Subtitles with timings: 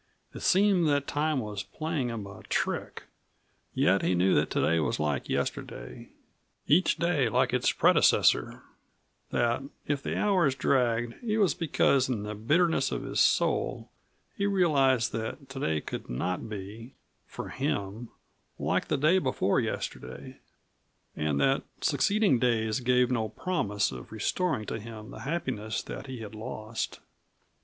[0.33, 3.03] It seemed that time was playing him a trick.
[3.75, 6.09] Yet he knew that to day was like yesterday
[6.65, 8.63] each day like its predecessor
[9.29, 13.91] that if the hours dragged it was because in the bitterness of his soul
[14.35, 16.95] he realized that today could not be
[17.27, 18.09] for him
[18.57, 20.39] like the day before yesterday;
[21.15, 26.21] and that succeeding days gave no promise of restoring to him the happiness that he
[26.21, 27.01] had lost.